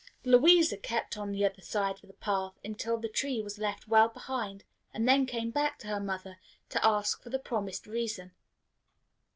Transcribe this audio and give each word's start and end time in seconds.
Louisa 0.23 0.77
kept 0.77 1.15
on 1.15 1.31
the 1.31 1.45
other 1.45 1.61
side 1.61 1.97
of 2.01 2.07
the 2.07 2.15
path 2.15 2.55
until 2.65 2.97
the 2.97 3.07
tree 3.07 3.39
was 3.39 3.59
left 3.59 3.87
well 3.87 4.07
behind, 4.07 4.63
and 4.95 5.07
then 5.07 5.27
came 5.27 5.51
back 5.51 5.77
to 5.77 5.87
her 5.89 5.99
mother 5.99 6.39
to 6.69 6.83
ask 6.83 7.21
for 7.21 7.29
the 7.29 7.37
promised 7.37 7.85
reason. 7.85 8.31